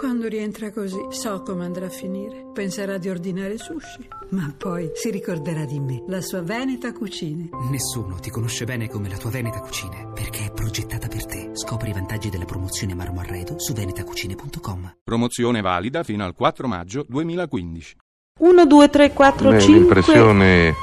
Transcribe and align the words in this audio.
Quando 0.00 0.28
rientra 0.28 0.72
così, 0.72 0.96
so 1.10 1.42
come 1.42 1.66
andrà 1.66 1.84
a 1.84 1.90
finire. 1.90 2.46
Penserà 2.54 2.96
di 2.96 3.10
ordinare 3.10 3.58
sushi, 3.58 4.08
ma 4.30 4.50
poi 4.56 4.90
si 4.94 5.10
ricorderà 5.10 5.66
di 5.66 5.78
me, 5.78 6.02
la 6.08 6.22
sua 6.22 6.40
Veneta 6.40 6.90
Cucine. 6.94 7.50
Nessuno 7.70 8.14
ti 8.14 8.30
conosce 8.30 8.64
bene 8.64 8.88
come 8.88 9.10
la 9.10 9.18
tua 9.18 9.28
Veneta 9.28 9.60
Cucine, 9.60 10.10
perché 10.14 10.46
è 10.46 10.52
progettata 10.52 11.06
per 11.06 11.26
te. 11.26 11.50
Scopri 11.52 11.90
i 11.90 11.92
vantaggi 11.92 12.30
della 12.30 12.46
promozione 12.46 12.94
Marmo 12.94 13.20
Arredo 13.20 13.58
su 13.58 13.74
venetacucine.com. 13.74 15.00
Promozione 15.04 15.60
valida 15.60 16.02
fino 16.02 16.24
al 16.24 16.32
4 16.34 16.66
maggio 16.66 17.04
2015. 17.06 17.96
1, 18.38 18.66
2, 18.66 18.88
3, 18.88 19.12
4, 19.12 19.50
Beh, 19.50 19.60
5. 19.60 19.74
L'impressione 19.74 20.74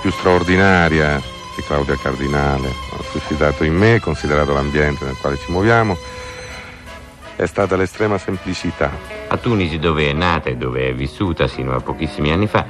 più 0.00 0.12
straordinaria 0.12 1.20
che 1.56 1.62
Claudia 1.62 1.96
Cardinale 1.96 2.68
ha 2.68 3.02
suscitato 3.10 3.64
in 3.64 3.74
me, 3.74 3.98
considerato 3.98 4.52
l'ambiente 4.52 5.04
nel 5.04 5.16
quale 5.16 5.36
ci 5.36 5.50
muoviamo, 5.50 5.96
è 7.38 7.46
stata 7.46 7.76
l'estrema 7.76 8.18
semplicità. 8.18 8.90
A 9.28 9.36
Tunisi, 9.36 9.78
dove 9.78 10.10
è 10.10 10.12
nata 10.12 10.50
e 10.50 10.56
dove 10.56 10.88
è 10.88 10.92
vissuta 10.94 11.46
sino 11.46 11.72
a 11.72 11.80
pochissimi 11.80 12.32
anni 12.32 12.48
fa, 12.48 12.66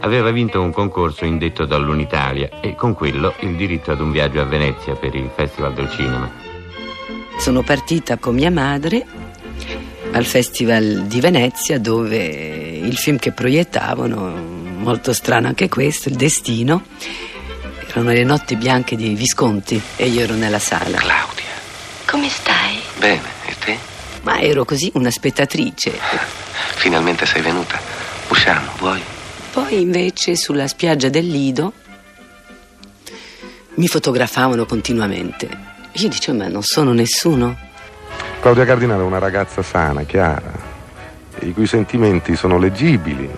aveva 0.00 0.32
vinto 0.32 0.60
un 0.60 0.72
concorso 0.72 1.24
indetto 1.24 1.64
dall'Unitalia 1.66 2.50
e 2.60 2.74
con 2.74 2.94
quello 2.94 3.34
il 3.40 3.54
diritto 3.54 3.92
ad 3.92 4.00
un 4.00 4.10
viaggio 4.10 4.40
a 4.40 4.44
Venezia 4.44 4.94
per 4.94 5.14
il 5.14 5.30
Festival 5.34 5.72
del 5.72 5.88
Cinema. 5.90 6.28
Sono 7.38 7.62
partita 7.62 8.16
con 8.18 8.34
mia 8.34 8.50
madre 8.50 9.06
al 10.12 10.24
Festival 10.24 11.04
di 11.06 11.20
Venezia 11.20 11.78
dove 11.78 12.16
il 12.16 12.96
film 12.96 13.18
che 13.18 13.30
proiettavano, 13.30 14.34
molto 14.78 15.12
strano 15.12 15.46
anche 15.46 15.68
questo, 15.68 16.08
Il 16.08 16.16
Destino, 16.16 16.82
erano 17.86 18.10
le 18.10 18.24
notti 18.24 18.56
bianche 18.56 18.96
di 18.96 19.14
Visconti 19.14 19.80
e 19.96 20.06
io 20.08 20.22
ero 20.22 20.34
nella 20.34 20.58
sala. 20.58 20.96
Claudia, 20.98 21.44
Come 22.06 22.28
stai? 22.28 22.78
bene, 22.98 23.22
e 23.46 23.54
te? 23.58 23.78
Ma 24.28 24.40
ero 24.40 24.66
così 24.66 24.92
una 24.92 25.10
spettatrice. 25.10 25.90
Finalmente 26.76 27.24
sei 27.24 27.40
venuta. 27.40 27.80
Usciamo, 28.28 28.72
vuoi? 28.76 29.00
Poi 29.50 29.80
invece 29.80 30.36
sulla 30.36 30.68
spiaggia 30.68 31.08
del 31.08 31.26
Lido 31.26 31.72
mi 33.76 33.86
fotografavano 33.88 34.66
continuamente. 34.66 35.48
Io 35.92 36.08
dicevo, 36.08 36.36
ma 36.36 36.48
non 36.48 36.62
sono 36.62 36.92
nessuno. 36.92 37.56
Claudia 38.40 38.66
Cardinale 38.66 39.02
è 39.02 39.06
una 39.06 39.18
ragazza 39.18 39.62
sana, 39.62 40.02
chiara, 40.02 40.52
i 41.40 41.54
cui 41.54 41.66
sentimenti 41.66 42.36
sono 42.36 42.58
leggibili 42.58 43.30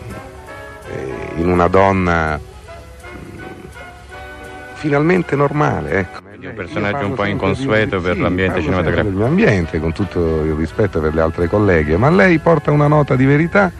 in 1.36 1.48
una 1.48 1.69
donna 1.69 2.36
mm, 2.36 3.39
finalmente 4.73 5.36
normale, 5.36 5.91
ecco. 6.01 6.30
Un 6.48 6.55
personaggio 6.55 7.06
un 7.06 7.14
po' 7.14 7.24
inconsueto 7.24 8.00
per 8.00 8.19
l'ambiente 8.19 8.60
parlo 8.60 8.72
sempre 8.72 8.92
cinematografico. 8.92 9.08
del 9.08 9.14
mio 9.14 9.27
ambiente, 9.27 9.80
con 9.80 9.92
tutto 9.92 10.42
il 10.44 10.52
rispetto 10.55 11.00
per 11.00 11.14
le 11.14 11.20
altre 11.20 11.48
colleghe, 11.48 11.96
ma 11.96 12.10
lei 12.10 12.38
porta 12.38 12.70
una 12.70 12.86
nota 12.86 13.16
di 13.16 13.24
verità 13.24 13.70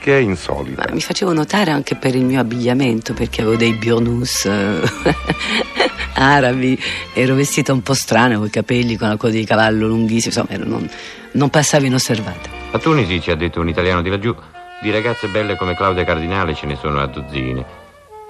che 0.00 0.16
è 0.16 0.20
insolita. 0.20 0.84
Ma 0.86 0.94
mi 0.94 1.00
facevo 1.00 1.32
notare 1.32 1.70
anche 1.70 1.94
per 1.94 2.14
il 2.14 2.24
mio 2.24 2.40
abbigliamento, 2.40 3.14
perché 3.14 3.42
avevo 3.42 3.56
dei 3.56 3.74
bionus 3.74 4.46
eh, 4.46 4.80
arabi, 6.14 6.78
ero 7.12 7.34
vestita 7.34 7.72
un 7.72 7.82
po' 7.82 7.94
strana, 7.94 8.36
con 8.36 8.46
i 8.46 8.50
capelli, 8.50 8.96
con 8.96 9.08
la 9.08 9.16
coda 9.16 9.34
di 9.34 9.44
cavallo 9.44 9.86
lunghissima, 9.86 10.34
insomma, 10.34 10.48
ero- 10.50 10.68
non, 10.68 10.88
non 11.32 11.50
passavo 11.50 11.84
inosservata. 11.84 12.50
A 12.72 12.78
Tunisi, 12.78 13.20
ci 13.20 13.30
ha 13.30 13.36
detto 13.36 13.60
un 13.60 13.68
italiano 13.68 14.02
di 14.02 14.08
laggiù, 14.08 14.34
di 14.80 14.90
ragazze 14.90 15.28
belle 15.28 15.56
come 15.56 15.76
Claudia 15.76 16.04
Cardinale 16.04 16.54
ce 16.54 16.66
ne 16.66 16.76
sono 16.76 17.00
a 17.00 17.06
dozzine. 17.06 17.80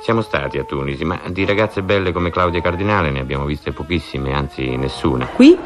Siamo 0.02 0.20
stati 0.20 0.58
a 0.58 0.64
Tunisi, 0.64 1.04
ma 1.04 1.20
di 1.28 1.44
ragazze 1.44 1.80
belle 1.80 2.10
come 2.10 2.30
Claudia 2.30 2.60
Cardinale 2.60 3.12
ne 3.12 3.20
abbiamo 3.20 3.44
viste 3.44 3.70
pochissime, 3.70 4.32
anzi 4.34 4.74
nessuna. 4.76 5.26
Qui 5.26 5.56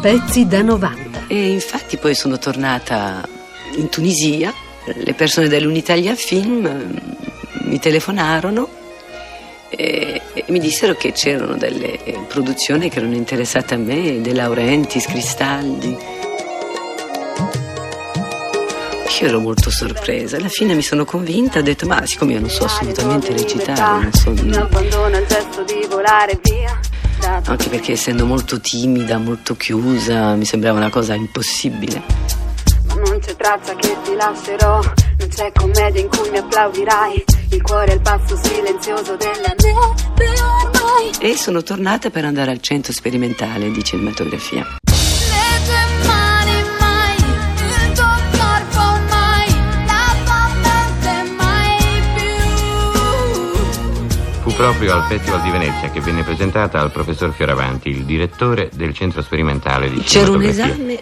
Pezzi 0.00 0.46
da 0.46 0.62
90. 0.62 1.26
E 1.26 1.50
infatti 1.50 1.96
poi 1.96 2.14
sono 2.14 2.38
tornata 2.38 3.28
in 3.74 3.88
Tunisia, 3.88 4.54
le 4.94 5.14
persone 5.14 5.48
dell'Unitalia 5.48 6.14
Film 6.14 6.66
eh, 6.66 7.64
mi 7.64 7.80
telefonarono 7.80 8.79
e, 9.70 10.20
e 10.34 10.44
mi 10.48 10.58
dissero 10.58 10.94
che 10.94 11.12
c'erano 11.12 11.56
delle 11.56 11.98
produzioni 12.28 12.90
che 12.90 12.98
erano 12.98 13.14
interessate 13.14 13.74
a 13.74 13.78
me, 13.78 14.20
De 14.20 14.34
Laurentiis, 14.34 15.06
Cristaldi. 15.06 15.96
Io 19.20 19.26
ero 19.26 19.40
molto 19.40 19.70
sorpresa, 19.70 20.38
alla 20.38 20.48
fine 20.48 20.74
mi 20.74 20.80
sono 20.80 21.04
convinta, 21.04 21.58
ho 21.58 21.62
detto 21.62 21.86
ma 21.86 22.06
siccome 22.06 22.32
io 22.32 22.40
non 22.40 22.48
so 22.48 22.64
assolutamente 22.64 23.32
recitare, 23.32 24.02
non 24.02 24.12
so, 24.14 24.30
Mi 24.30 24.56
abbandona 24.56 25.18
il 25.18 25.26
gesto 25.26 25.62
di 25.62 25.86
volare 25.90 26.40
via. 26.42 26.80
Anche 27.44 27.68
perché 27.68 27.92
essendo 27.92 28.24
molto 28.24 28.60
timida, 28.60 29.18
molto 29.18 29.56
chiusa, 29.56 30.34
mi 30.36 30.46
sembrava 30.46 30.78
una 30.78 30.88
cosa 30.88 31.14
impossibile. 31.14 32.02
Traccia 33.40 33.74
che 33.74 33.96
ti 34.04 34.14
lascerò. 34.14 34.80
Non 35.18 35.28
c'è 35.28 35.50
commedia 35.52 36.00
in 36.00 36.08
cui 36.08 36.28
mi 36.28 36.36
applaudirai. 36.36 37.24
Il 37.52 37.62
cuore 37.62 37.92
è 37.92 37.94
il 37.94 38.00
passo 38.02 38.36
silenzioso 38.36 39.16
della 39.16 39.54
neve 39.56 40.28
ormai. 40.28 41.10
E 41.20 41.36
sono 41.36 41.62
tornata 41.62 42.10
per 42.10 42.26
andare 42.26 42.50
al 42.50 42.60
centro 42.60 42.92
sperimentale 42.92 43.70
di 43.70 43.82
cinematografia. 43.82 44.79
Proprio 54.60 54.92
al 54.92 55.04
Festival 55.04 55.40
di 55.40 55.50
Venezia 55.50 55.88
che 55.88 56.00
venne 56.00 56.22
presentata 56.22 56.80
al 56.80 56.92
professor 56.92 57.32
Fioravanti, 57.32 57.88
il 57.88 58.04
direttore 58.04 58.68
del 58.74 58.92
centro 58.92 59.22
sperimentale 59.22 59.88
di 59.88 60.00
C'era 60.00 60.32
un 60.32 60.42
esame 60.42 60.98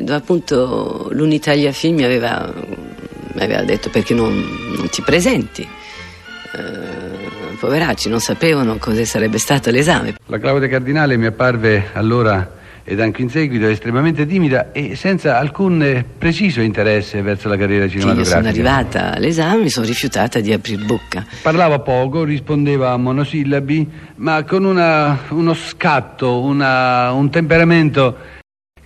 dove 0.00 0.14
appunto 0.14 1.06
l'Unitalia 1.12 1.70
Film 1.70 1.94
mi 1.94 2.02
aveva, 2.02 2.52
mi 2.52 3.40
aveva 3.40 3.62
detto 3.62 3.90
perché 3.90 4.12
non, 4.12 4.34
non 4.76 4.88
ti 4.88 5.02
presenti. 5.02 5.62
Eh, 5.62 7.56
poveracci 7.60 8.08
non 8.08 8.18
sapevano 8.18 8.76
cosa 8.78 9.04
sarebbe 9.04 9.38
stato 9.38 9.70
l'esame. 9.70 10.16
La 10.26 10.40
Claudia 10.40 10.66
Cardinale 10.66 11.16
mi 11.16 11.26
apparve 11.26 11.90
allora 11.92 12.57
ed 12.90 13.00
anche 13.00 13.20
in 13.20 13.28
seguito 13.28 13.66
estremamente 13.66 14.24
timida 14.24 14.72
e 14.72 14.96
senza 14.96 15.36
alcun 15.36 15.82
eh, 15.82 16.02
preciso 16.16 16.62
interesse 16.62 17.20
verso 17.20 17.46
la 17.48 17.58
carriera 17.58 17.86
cinematografica. 17.86 18.36
sono 18.36 18.48
arrivata 18.48 19.14
all'esame, 19.14 19.64
mi 19.64 19.68
sono 19.68 19.84
rifiutata 19.84 20.40
di 20.40 20.54
aprire 20.54 20.82
bocca. 20.84 21.26
Parlava 21.42 21.80
poco, 21.80 22.24
rispondeva 22.24 22.92
a 22.92 22.96
monosillabi, 22.96 23.90
ma 24.16 24.42
con 24.44 24.64
una- 24.64 25.18
uno 25.28 25.52
scatto, 25.52 26.40
una- 26.40 27.12
un 27.12 27.28
temperamento 27.28 28.16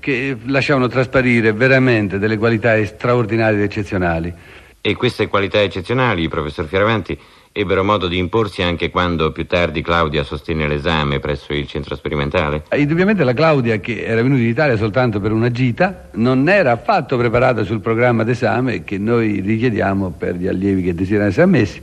che 0.01 0.37
lasciavano 0.47 0.89
trasparire 0.89 1.53
veramente 1.53 2.19
delle 2.19 2.37
qualità 2.39 2.85
straordinarie 2.85 3.59
ed 3.59 3.63
eccezionali. 3.63 4.35
E 4.85 4.97
queste 4.97 5.29
qualità 5.29 5.63
eccezionali, 5.63 6.27
professor 6.27 6.67
Fioravanti, 6.67 7.17
ebbero 7.53 7.85
modo 7.85 8.09
di 8.09 8.19
imporsi 8.19 8.63
anche 8.63 8.91
quando 8.91 9.31
più 9.31 9.47
tardi 9.47 9.81
Claudia 9.81 10.25
sostenne 10.25 10.67
l'esame 10.67 11.21
presso 11.21 11.53
il 11.53 11.69
centro 11.69 11.95
sperimentale? 11.95 12.65
Indubbiamente 12.75 13.23
la 13.23 13.33
Claudia, 13.33 13.77
che 13.77 14.03
era 14.03 14.21
venuta 14.23 14.41
in 14.41 14.49
Italia 14.49 14.77
soltanto 14.77 15.21
per 15.21 15.31
una 15.31 15.53
gita, 15.53 16.09
non 16.15 16.49
era 16.49 16.73
affatto 16.73 17.17
preparata 17.17 17.63
sul 17.63 17.79
programma 17.79 18.25
d'esame 18.25 18.83
che 18.83 18.99
noi 18.99 19.39
richiediamo 19.39 20.17
per 20.19 20.35
gli 20.35 20.49
allievi 20.49 20.83
che 20.83 20.95
desiderano 20.97 21.29
essere 21.29 21.45
ammessi. 21.45 21.81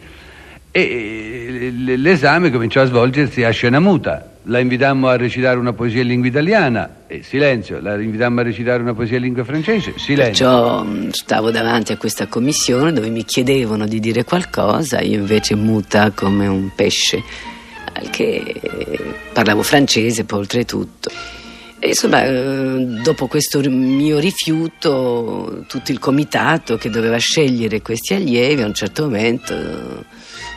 E 0.70 1.72
l'esame 1.72 2.52
cominciò 2.52 2.82
a 2.82 2.86
svolgersi 2.86 3.46
a 3.46 3.50
scena 3.52 3.80
muta. 3.80 4.39
La 4.50 4.58
invitammo 4.58 5.08
a 5.08 5.16
recitare 5.16 5.60
una 5.60 5.74
poesia 5.74 6.02
in 6.02 6.08
lingua 6.08 6.28
italiana, 6.28 7.04
e 7.06 7.22
silenzio. 7.22 7.80
La 7.80 8.02
invitammo 8.02 8.40
a 8.40 8.44
recitare 8.44 8.82
una 8.82 8.96
poesia 8.96 9.18
in 9.18 9.24
lingua 9.24 9.44
francese, 9.44 9.94
silenzio. 9.96 10.48
Perciò 10.48 10.84
mh, 10.84 11.12
stavo 11.12 11.52
davanti 11.52 11.92
a 11.92 11.98
questa 11.98 12.26
commissione 12.26 12.92
dove 12.92 13.10
mi 13.10 13.24
chiedevano 13.26 13.86
di 13.86 14.00
dire 14.00 14.24
qualcosa, 14.24 15.02
io 15.02 15.20
invece 15.20 15.54
muta 15.54 16.10
come 16.10 16.48
un 16.48 16.72
pesce, 16.76 17.22
al 17.94 18.10
che 18.10 18.60
parlavo 19.32 19.62
francese 19.62 20.24
poi 20.24 20.40
oltretutto. 20.40 21.12
E 21.78 21.90
insomma, 21.90 22.26
eh, 22.26 22.86
dopo 23.04 23.28
questo 23.28 23.62
mio 23.70 24.18
rifiuto, 24.18 25.64
tutto 25.68 25.92
il 25.92 26.00
comitato 26.00 26.76
che 26.78 26.90
doveva 26.90 27.18
scegliere 27.18 27.84
questi 27.84 28.16
allievi 28.16 28.64
a 28.64 28.66
un 28.66 28.74
certo 28.74 29.04
momento 29.04 30.06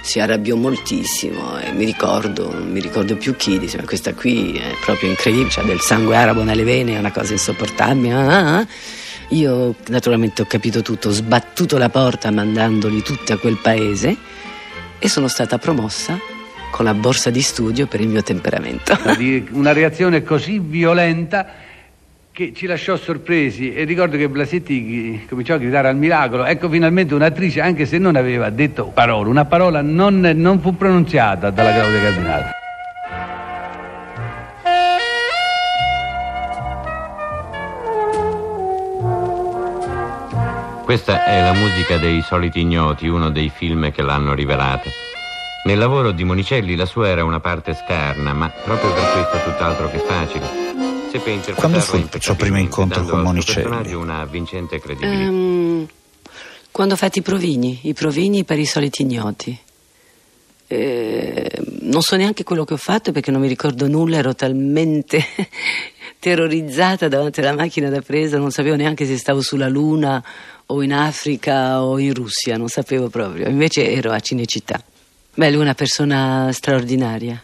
si 0.03 0.19
arrabbiò 0.19 0.57
moltissimo 0.57 1.59
e 1.59 1.73
mi 1.73 1.85
ricordo, 1.85 2.53
non 2.53 2.71
mi 2.71 2.81
ricordo 2.81 3.17
più 3.17 3.37
chi, 3.37 3.59
disse 3.59 3.77
ma 3.77 3.85
questa 3.85 4.13
qui 4.13 4.57
è 4.57 4.75
proprio 4.85 5.09
incredibile, 5.09 5.55
ha 5.57 5.63
del 5.63 5.81
sangue 5.81 6.17
arabo 6.17 6.43
nelle 6.43 6.65
vene, 6.65 6.95
è 6.95 6.99
una 6.99 7.13
cosa 7.13 7.33
insopportabile. 7.33 8.13
ah, 8.13 8.27
ah, 8.27 8.57
ah. 8.59 8.67
Io 9.29 9.77
naturalmente 9.87 10.43
ho 10.43 10.45
capito 10.45 10.83
tutto, 10.83 11.09
ho 11.09 11.13
sbattuto 11.13 11.79
la 11.79 11.89
porta 11.89 12.31
mandandoli 12.31 13.03
tutti 13.03 13.33
a 13.33 13.39
quel 13.39 13.57
paese 13.63 14.15
e 14.99 15.09
sono 15.09 15.29
stata 15.29 15.57
promossa 15.57 16.19
con 16.71 16.85
la 16.85 16.95
borsa 16.95 17.31
di 17.31 17.41
studio 17.41 17.87
per 17.87 18.01
il 18.01 18.09
mio 18.09 18.23
temperamento. 18.23 18.99
Una 19.53 19.73
reazione 19.73 20.23
così 20.23 20.59
violenta 20.59 21.47
che 22.33 22.55
ci 22.55 22.65
lasciò 22.67 22.97
sorpresi 22.97 23.75
e 23.75 23.85
ricordo 23.85 24.17
che 24.17 24.27
Blasetti 24.27 25.27
cominciò 25.29 25.55
a 25.55 25.59
gridare 25.59 25.89
al 25.89 25.97
miracolo, 25.97 26.47
ecco 26.47 26.71
finalmente 26.71 27.13
un'attrice 27.13 27.61
anche 27.61 27.85
se 27.85 27.99
non 27.99 28.17
aveva 28.17 28.49
detto 28.49 28.87
parola, 28.87 29.29
una 29.29 29.45
parola 29.45 29.83
non, 29.83 30.21
non 30.21 30.59
fu 30.61 30.75
pronunziata 30.75 31.51
dalla 31.51 31.75
Claudia 31.75 32.01
Cardinale. 32.01 32.51
Questa 40.85 41.25
è 41.25 41.43
la 41.43 41.53
musica 41.53 41.99
dei 41.99 42.23
Soliti 42.23 42.61
Ignoti, 42.61 43.09
uno 43.09 43.31
dei 43.31 43.51
film 43.55 43.93
che 43.93 44.03
l'hanno 44.03 44.35
rivelata. 44.35 44.89
Nel 45.65 45.79
lavoro 45.79 46.11
di 46.11 46.25
Monicelli 46.25 46.77
la 46.77 46.87
sua 46.87 47.09
era 47.09 47.25
una 47.25 47.41
parte 47.41 47.75
scarna, 47.75 48.33
ma 48.33 48.51
proprio 48.65 48.93
per 48.93 49.05
questo 49.13 49.51
tutt'altro 49.51 49.91
che 49.91 49.99
facile. 49.99 50.82
Quando 51.55 51.81
fu 51.81 51.97
il 51.97 52.09
suo 52.21 52.35
primo 52.35 52.59
incontro 52.59 53.05
con 53.05 53.21
Monicelli? 53.21 53.93
una 53.93 54.25
vincente 54.25 54.81
credibilità. 54.81 55.29
Um, 55.29 55.87
quando 56.71 56.95
ho 56.95 56.97
fatto 56.97 57.19
i 57.19 57.23
provini, 57.23 57.81
i 57.83 57.93
provini 57.93 58.45
per 58.45 58.59
i 58.59 58.65
soliti 58.65 59.03
ignoti. 59.03 59.59
Eh, 60.69 61.51
non 61.81 62.01
so 62.01 62.17
neanche 62.17 62.45
quello 62.45 62.65
che 62.65 62.73
ho 62.73 62.79
fatto 62.79 63.13
perché 63.13 63.31
non 63.31 63.43
mi 63.43 63.49
ricordo 63.49 63.87
nulla, 63.89 64.17
ero 64.17 64.35
talmente 64.35 65.23
terrorizzata 66.19 67.09
davanti 67.09 67.41
alla 67.41 67.53
macchina 67.53 67.91
da 67.91 68.01
presa, 68.01 68.39
non 68.39 68.51
sapevo 68.51 68.77
neanche 68.77 69.05
se 69.05 69.19
stavo 69.19 69.43
sulla 69.43 69.69
Luna 69.69 70.25
o 70.67 70.83
in 70.83 70.95
Africa 70.95 71.83
o 71.83 71.99
in 71.99 72.15
Russia, 72.15 72.57
non 72.57 72.69
sapevo 72.69 73.09
proprio. 73.11 73.49
Invece 73.49 73.91
ero 73.93 74.13
a 74.13 74.21
Cinecittà. 74.21 74.83
Beh, 75.35 75.51
lui 75.51 75.59
è 75.59 75.63
una 75.63 75.75
persona 75.75 76.51
straordinaria. 76.53 77.43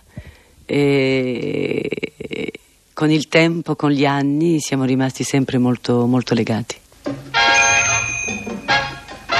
E 0.64 2.12
con 2.98 3.12
il 3.12 3.28
tempo, 3.28 3.76
con 3.76 3.90
gli 3.90 4.04
anni, 4.04 4.58
siamo 4.58 4.82
rimasti 4.82 5.22
sempre 5.22 5.56
molto, 5.56 6.04
molto 6.06 6.34
legati. 6.34 6.74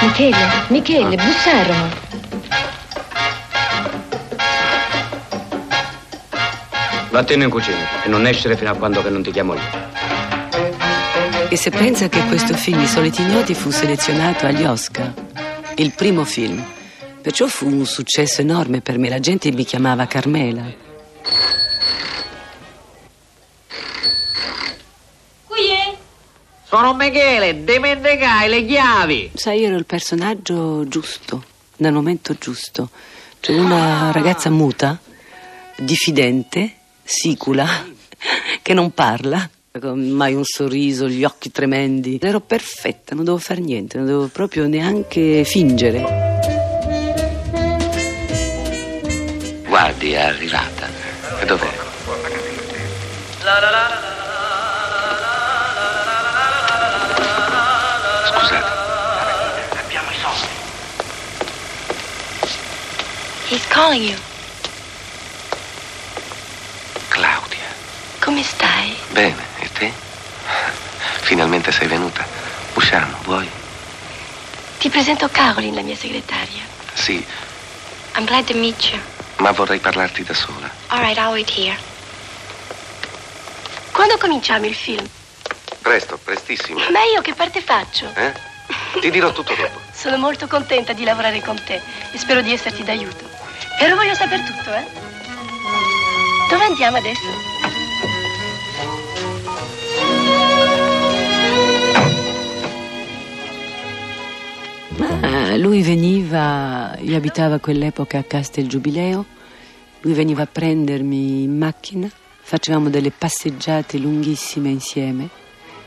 Michele, 0.01 0.37
Michele, 0.69 1.17
bussarono. 1.17 1.89
Vattene 7.11 7.43
in 7.43 7.49
cucina 7.49 8.01
e 8.05 8.07
non 8.07 8.25
escere 8.25 8.55
fino 8.55 8.71
a 8.71 8.75
quando 8.75 9.03
che 9.03 9.09
non 9.09 9.23
ti 9.23 9.31
chiamo 9.31 9.55
io. 9.55 9.61
E 11.49 11.57
se 11.57 11.69
pensa 11.69 12.07
che 12.07 12.23
questo 12.27 12.53
film 12.53 12.79
I 12.79 12.87
soliti 12.87 13.21
ignoti 13.23 13.53
fu 13.55 13.71
selezionato 13.71 14.45
agli 14.45 14.63
Oscar, 14.63 15.13
il 15.75 15.91
primo 15.91 16.23
film, 16.23 16.63
perciò 17.21 17.47
fu 17.47 17.67
un 17.67 17.85
successo 17.85 18.39
enorme 18.39 18.79
per 18.79 18.97
me, 18.97 19.09
la 19.09 19.19
gente 19.19 19.51
mi 19.51 19.65
chiamava 19.65 20.07
Carmela. 20.07 21.58
Sono 26.69 26.93
Michele, 26.93 27.63
dimenticai 27.63 28.47
le 28.47 28.63
chiavi. 28.63 29.31
Sai, 29.33 29.61
io 29.61 29.69
ero 29.69 29.77
il 29.77 29.85
personaggio 29.85 30.87
giusto, 30.87 31.43
nel 31.77 31.91
momento 31.91 32.35
giusto. 32.37 32.91
Cioè 33.39 33.57
una 33.57 34.11
ragazza 34.11 34.51
muta, 34.51 34.99
diffidente, 35.77 36.75
sicula, 37.03 37.67
che 38.61 38.75
non 38.75 38.91
parla, 38.91 39.49
con 39.79 40.09
mai 40.09 40.35
un 40.35 40.43
sorriso, 40.43 41.07
gli 41.07 41.23
occhi 41.23 41.51
tremendi. 41.51 42.19
Ero 42.21 42.39
perfetta, 42.39 43.15
non 43.15 43.23
dovevo 43.23 43.43
fare 43.43 43.61
niente, 43.61 43.97
non 43.97 44.05
dovevo 44.05 44.27
proprio 44.27 44.67
neanche 44.67 45.43
fingere. 45.45 46.03
Guardi, 49.67 50.11
è 50.11 50.21
arrivata. 50.21 50.87
E 51.41 51.45
dov'è? 51.45 51.77
La 53.41 53.59
la 53.59 53.71
la 53.71 53.87
la. 53.87 53.98
He's 63.49 63.65
calling 63.67 64.03
you. 64.03 64.15
Claudia. 67.09 67.65
Come 68.19 68.43
stai? 68.43 68.95
Bene, 69.09 69.43
e 69.57 69.71
te? 69.71 69.91
Finalmente 71.21 71.71
sei 71.71 71.87
venuta. 71.87 72.23
Usciamo, 72.75 73.17
vuoi? 73.23 73.49
Ti 74.77 74.89
presento 74.89 75.27
Caroline, 75.29 75.73
la 75.77 75.81
mia 75.81 75.95
segretaria. 75.95 76.61
Sì. 76.93 77.25
I'm 78.15 78.25
glad 78.25 78.45
to 78.45 78.53
meet 78.53 78.91
you. 78.91 79.01
Ma 79.37 79.49
vorrei 79.51 79.79
parlarti 79.79 80.23
da 80.23 80.35
sola. 80.35 80.69
All 80.89 80.99
right, 80.99 81.17
I'll 81.17 81.31
wait 81.31 81.49
here. 81.49 81.77
Quando 83.91 84.15
cominciamo 84.19 84.67
il 84.67 84.75
film? 84.75 85.03
Presto, 85.81 86.19
prestissimo. 86.23 86.79
Ma 86.91 87.03
io 87.03 87.21
che 87.21 87.33
parte 87.33 87.61
faccio? 87.61 88.13
Eh? 88.13 88.31
Ti 88.99 89.09
dirò 89.09 89.31
tutto 89.31 89.55
dopo. 89.55 89.79
Sono 89.91 90.17
molto 90.17 90.45
contenta 90.45 90.93
di 90.93 91.03
lavorare 91.03 91.41
con 91.41 91.59
te 91.63 91.81
e 92.11 92.17
spero 92.19 92.41
di 92.41 92.53
esserti 92.53 92.83
d'aiuto. 92.83 93.37
Però 93.79 93.95
voglio 93.95 94.13
sapere 94.13 94.43
tutto, 94.43 94.73
eh? 94.73 94.85
Dove 96.49 96.63
andiamo 96.63 96.97
adesso? 96.97 97.57
Ah, 105.21 105.55
lui 105.55 105.81
veniva, 105.81 106.97
io 106.99 107.15
abitavo 107.15 107.55
a 107.55 107.59
quell'epoca 107.59 108.17
a 108.17 108.23
Castel 108.23 108.67
Giubileo, 108.67 109.25
lui 110.01 110.13
veniva 110.13 110.43
a 110.43 110.47
prendermi 110.47 111.43
in 111.43 111.57
macchina, 111.57 112.09
facevamo 112.41 112.89
delle 112.89 113.11
passeggiate 113.11 113.97
lunghissime 113.97 114.69
insieme, 114.69 115.29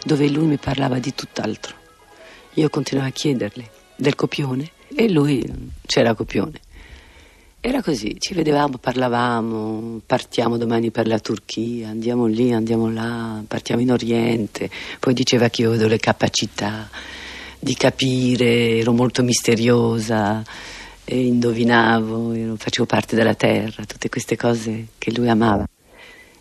dove 0.05 0.29
lui 0.29 0.47
mi 0.47 0.57
parlava 0.57 0.99
di 0.99 1.15
tutt'altro. 1.15 1.77
Io 2.55 2.69
continuavo 2.69 3.09
a 3.09 3.13
chiederle 3.13 3.71
del 3.97 4.15
copione 4.15 4.71
e 4.95 5.11
lui 5.11 5.45
c'era 5.87 6.15
copione. 6.15 6.61
Era 7.65 7.81
così, 7.81 8.17
ci 8.19 8.35
vedevamo, 8.35 8.77
parlavamo, 8.79 10.01
partiamo 10.05 10.57
domani 10.57 10.91
per 10.91 11.07
la 11.07 11.21
Turchia, 11.21 11.91
andiamo 11.91 12.27
lì, 12.27 12.53
andiamo 12.53 12.91
là, 12.91 13.41
partiamo 13.47 13.81
in 13.81 13.93
Oriente, 13.93 14.69
poi 14.99 15.15
diceva 15.15 15.49
che 15.49 15.63
io 15.63 15.69
avevo 15.69 15.87
le 15.87 16.01
capacità 16.01 16.91
di 17.61 17.75
capire, 17.75 18.79
ero 18.79 18.91
molto 18.91 19.23
misteriosa, 19.23 20.45
e 21.05 21.21
indovinavo, 21.25 22.33
ero, 22.33 22.57
facevo 22.57 22.85
parte 22.85 23.15
della 23.15 23.35
terra, 23.37 23.85
tutte 23.85 24.09
queste 24.09 24.37
cose 24.37 24.89
che 24.99 25.13
lui 25.13 25.29
amava. 25.29 25.65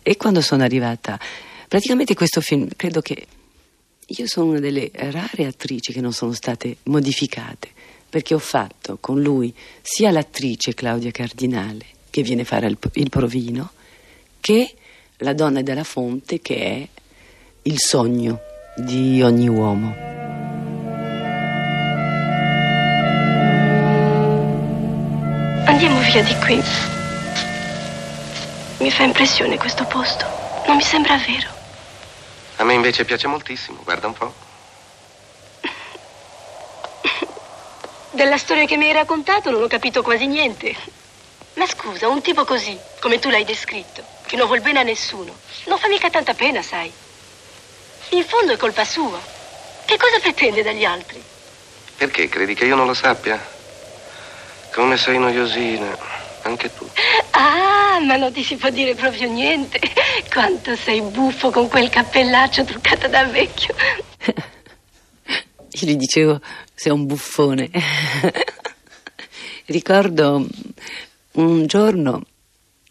E 0.02 0.16
quando 0.16 0.40
sono 0.40 0.64
arrivata, 0.64 1.20
praticamente 1.68 2.14
questo 2.14 2.40
film, 2.40 2.66
credo 2.74 3.00
che 3.00 3.26
io 4.04 4.26
sono 4.26 4.50
una 4.50 4.58
delle 4.58 4.90
rare 4.92 5.46
attrici 5.46 5.92
che 5.92 6.00
non 6.00 6.12
sono 6.12 6.32
state 6.32 6.78
modificate 6.82 7.68
perché 8.12 8.34
ho 8.34 8.38
fatto 8.38 8.98
con 9.00 9.22
lui 9.22 9.54
sia 9.80 10.10
l'attrice 10.10 10.74
Claudia 10.74 11.10
Cardinale, 11.10 11.86
che 12.10 12.20
viene 12.20 12.42
a 12.42 12.44
fare 12.44 12.66
il, 12.66 12.76
il 12.92 13.08
provino, 13.08 13.70
che 14.38 14.74
la 15.16 15.32
donna 15.32 15.62
della 15.62 15.82
fonte, 15.82 16.42
che 16.42 16.56
è 16.56 16.88
il 17.62 17.80
sogno 17.80 18.38
di 18.76 19.22
ogni 19.22 19.48
uomo. 19.48 19.96
Andiamo 25.64 25.98
via 26.00 26.22
di 26.22 26.34
qui. 26.44 26.62
Mi 28.80 28.90
fa 28.90 29.04
impressione 29.04 29.56
questo 29.56 29.86
posto. 29.86 30.26
Non 30.66 30.76
mi 30.76 30.82
sembra 30.82 31.16
vero. 31.16 31.48
A 32.56 32.64
me 32.64 32.74
invece 32.74 33.06
piace 33.06 33.26
moltissimo, 33.26 33.80
guarda 33.82 34.06
un 34.06 34.12
po'. 34.12 34.41
Della 38.12 38.36
storia 38.36 38.66
che 38.66 38.76
mi 38.76 38.86
hai 38.86 38.92
raccontato 38.92 39.50
non 39.50 39.62
ho 39.62 39.66
capito 39.66 40.02
quasi 40.02 40.26
niente. 40.26 40.76
Ma 41.54 41.66
scusa, 41.66 42.08
un 42.08 42.20
tipo 42.20 42.44
così, 42.44 42.78
come 43.00 43.18
tu 43.18 43.30
l'hai 43.30 43.44
descritto, 43.44 44.04
che 44.26 44.36
non 44.36 44.46
vuol 44.46 44.60
bene 44.60 44.80
a 44.80 44.82
nessuno, 44.82 45.34
non 45.64 45.78
fa 45.78 45.88
mica 45.88 46.10
tanta 46.10 46.34
pena, 46.34 46.60
sai. 46.60 46.92
In 48.10 48.24
fondo 48.24 48.52
è 48.52 48.58
colpa 48.58 48.84
sua. 48.84 49.18
Che 49.86 49.96
cosa 49.96 50.18
pretende 50.20 50.62
dagli 50.62 50.84
altri? 50.84 51.22
Perché? 51.96 52.28
Credi 52.28 52.54
che 52.54 52.66
io 52.66 52.76
non 52.76 52.86
lo 52.86 52.92
sappia? 52.92 53.42
Come 54.74 54.98
sei 54.98 55.18
noiosina, 55.18 55.96
anche 56.42 56.70
tu. 56.74 56.86
Ah, 57.30 57.98
ma 58.00 58.16
non 58.16 58.30
ti 58.30 58.44
si 58.44 58.56
può 58.56 58.68
dire 58.68 58.94
proprio 58.94 59.26
niente. 59.30 59.80
Quanto 60.30 60.76
sei 60.76 61.00
buffo 61.00 61.50
con 61.50 61.68
quel 61.68 61.88
cappellaccio 61.88 62.64
truccato 62.64 63.08
da 63.08 63.24
vecchio. 63.24 63.74
Io 65.74 65.88
gli 65.88 65.96
dicevo, 65.96 66.38
sei 66.82 66.90
un 66.90 67.06
buffone. 67.06 67.70
Ricordo 69.66 70.44
un 71.34 71.66
giorno, 71.66 72.26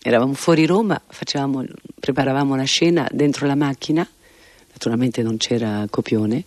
eravamo 0.02 0.34
fuori 0.34 0.66
Roma, 0.66 1.02
facevamo, 1.06 1.66
preparavamo 2.00 2.56
la 2.56 2.64
scena 2.64 3.06
dentro 3.12 3.48
la 3.48 3.56
macchina, 3.56 4.10
naturalmente 4.72 5.22
non 5.22 5.36
c'era 5.36 5.86
copione, 5.90 6.46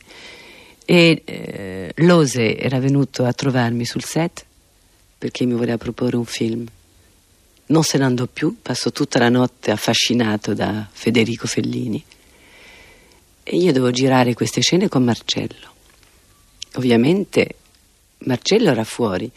e 0.87 1.21
eh, 1.23 1.93
Lose 1.97 2.57
era 2.57 2.79
venuto 2.79 3.27
a 3.27 3.33
trovarmi 3.35 3.85
sul 3.85 4.05
set 4.05 4.47
perché 5.19 5.45
mi 5.45 5.53
voleva 5.53 5.77
proporre 5.77 6.17
un 6.17 6.25
film. 6.25 6.67
Non 7.67 7.83
se 7.83 7.99
ne 7.99 8.05
andò 8.05 8.25
più, 8.25 8.57
passò 8.63 8.89
tutta 8.89 9.19
la 9.19 9.29
notte 9.29 9.71
affascinato 9.71 10.55
da 10.55 10.89
Federico 10.91 11.47
Fellini 11.47 12.03
E 13.43 13.57
io 13.57 13.71
dovevo 13.71 13.91
girare 13.91 14.33
queste 14.33 14.63
scene 14.63 14.89
con 14.89 15.05
Marcello. 15.05 15.73
Ovviamente 16.75 17.57
Marcello 18.19 18.71
era 18.71 18.85
fuori, 18.85 19.31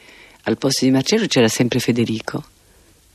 al 0.44 0.58
posto 0.58 0.86
di 0.86 0.91
Marcello 0.91 1.27
c'era 1.27 1.48
sempre 1.48 1.79
Federico 1.79 2.44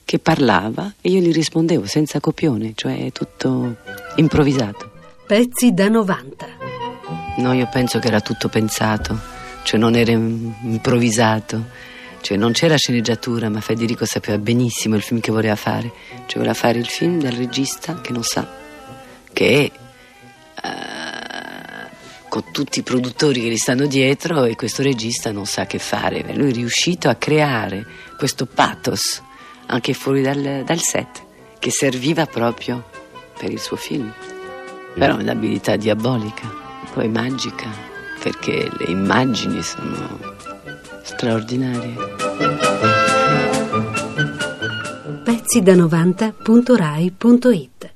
che 0.04 0.18
parlava 0.18 0.94
e 1.00 1.10
io 1.10 1.20
gli 1.20 1.32
rispondevo 1.32 1.86
senza 1.86 2.20
copione, 2.20 2.72
cioè 2.74 3.10
tutto 3.12 3.76
improvvisato. 4.16 4.90
Pezzi 5.26 5.72
da 5.72 5.88
90. 5.88 6.46
No, 7.38 7.52
io 7.54 7.66
penso 7.72 7.98
che 7.98 8.08
era 8.08 8.20
tutto 8.20 8.48
pensato, 8.48 9.18
cioè 9.62 9.78
non 9.78 9.94
era 9.94 10.10
improvvisato. 10.10 11.90
Cioè 12.20 12.36
non 12.36 12.52
c'era 12.52 12.76
sceneggiatura, 12.76 13.48
ma 13.48 13.60
Federico 13.60 14.04
sapeva 14.04 14.38
benissimo 14.38 14.94
il 14.94 15.02
film 15.02 15.18
che 15.18 15.32
voleva 15.32 15.56
fare. 15.56 15.90
Cioè 16.26 16.36
voleva 16.36 16.54
fare 16.54 16.78
il 16.78 16.86
film 16.86 17.18
del 17.18 17.32
regista 17.32 18.00
che 18.00 18.12
non 18.12 18.22
sa, 18.22 18.48
che 19.32 19.64
è 19.64 19.81
con 22.32 22.44
tutti 22.50 22.78
i 22.78 22.82
produttori 22.82 23.42
che 23.42 23.50
gli 23.50 23.58
stanno 23.58 23.84
dietro 23.84 24.44
e 24.44 24.56
questo 24.56 24.82
regista 24.82 25.30
non 25.32 25.44
sa 25.44 25.66
che 25.66 25.78
fare. 25.78 26.24
Lui 26.34 26.48
è 26.48 26.54
riuscito 26.54 27.10
a 27.10 27.16
creare 27.16 27.84
questo 28.16 28.46
pathos 28.46 29.20
anche 29.66 29.92
fuori 29.92 30.22
dal, 30.22 30.62
dal 30.64 30.80
set, 30.80 31.22
che 31.58 31.70
serviva 31.70 32.24
proprio 32.24 32.88
per 33.38 33.50
il 33.50 33.60
suo 33.60 33.76
film. 33.76 34.10
Però 34.94 35.18
è 35.18 35.20
un'abilità 35.20 35.76
diabolica, 35.76 36.50
poi 36.94 37.08
magica, 37.08 37.68
perché 38.22 38.66
le 38.78 38.86
immagini 38.86 39.62
sono 39.62 40.18
straordinarie. 41.02 41.94
Pezzi 45.22 45.60
da 45.60 45.74
90.rai.it 45.74 47.91